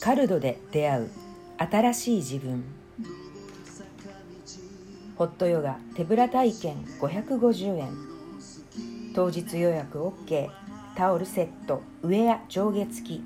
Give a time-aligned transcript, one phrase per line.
[0.00, 1.10] カルドで出会う
[1.58, 2.64] 新しい自分。
[5.16, 7.92] ホットヨガ手ぶら体験550円。
[9.14, 10.48] 当日予約 OK
[10.96, 13.22] タオルセット上や上下付き。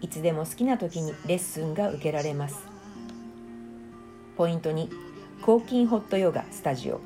[0.03, 2.59] いつでも好きな時にレッスンが受けられます。
[4.37, 5.04] ポイント2
[5.45, 7.03] 抗菌ホットヨガスタジオ。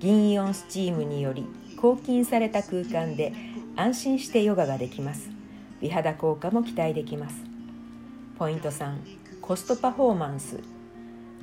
[0.00, 1.46] 銀イオンスチームにより
[1.80, 3.32] 抗菌された空間で
[3.76, 5.30] 安心してヨガができます。
[5.80, 7.36] 美肌効果も期待できます。
[8.36, 8.96] ポイント3
[9.40, 10.58] コストパフォーマンス。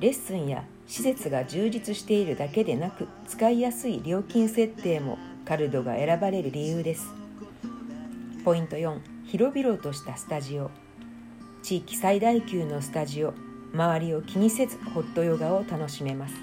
[0.00, 7.06] レッスンや施設が充実しているだけでなく使いやすい料金設定もカルドが選ばれる理由です。
[8.44, 10.70] ポイント4広々としたスタジオ。
[11.62, 13.32] 地域最大級のスタジオ。
[13.72, 16.34] 周りを気にせずホットヨガを楽しめます。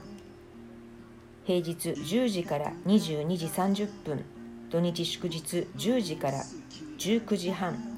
[1.47, 4.23] 平日10時から22時30分。
[4.69, 6.45] 土日祝日10時から
[6.99, 7.96] 19時半。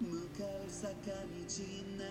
[0.00, 1.18] 向かう坂道
[1.96, 2.07] な